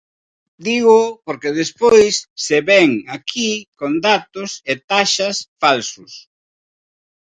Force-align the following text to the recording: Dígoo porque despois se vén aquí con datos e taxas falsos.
Dígoo 0.67 1.07
porque 1.25 1.57
despois 1.61 2.15
se 2.45 2.57
vén 2.69 2.91
aquí 3.17 3.51
con 3.79 3.91
datos 4.09 4.51
e 4.71 4.73
taxas 4.91 5.35
falsos. 5.61 6.11